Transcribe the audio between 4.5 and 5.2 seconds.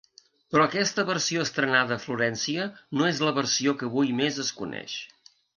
coneix.